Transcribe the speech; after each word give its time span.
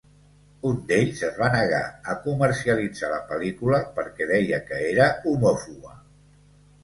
Un 0.67 0.77
d'ells 0.91 1.19
es 1.27 1.35
va 1.41 1.49
negar 1.55 1.81
a 2.13 2.15
comercialitzar 2.23 3.11
la 3.11 3.19
pel·lícula 3.31 3.81
perquè 3.99 4.27
deia 4.33 4.61
que 4.71 4.81
era 4.95 5.11
homòfoba. 5.33 5.93